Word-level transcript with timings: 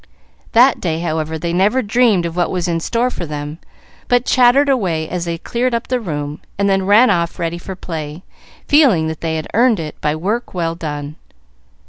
That 0.53 0.79
day, 0.81 0.97
however, 1.01 1.37
they 1.37 1.53
never 1.53 1.83
dreamed 1.83 2.25
of 2.25 2.35
what 2.35 2.49
was 2.49 2.67
in 2.67 2.79
store 2.79 3.11
for 3.11 3.27
them, 3.27 3.59
but 4.07 4.25
chattered 4.25 4.67
away 4.67 5.07
as 5.07 5.25
they 5.25 5.37
cleared 5.37 5.75
up 5.75 5.89
the 5.89 5.99
room, 5.99 6.41
and 6.57 6.67
then 6.67 6.87
ran 6.87 7.11
off 7.11 7.37
ready 7.37 7.59
for 7.59 7.75
play, 7.75 8.23
feeling 8.67 9.05
that 9.09 9.21
they 9.21 9.35
had 9.35 9.47
earned 9.53 9.79
it 9.79 10.01
by 10.01 10.15
work 10.15 10.55
well 10.55 10.73
done. 10.73 11.17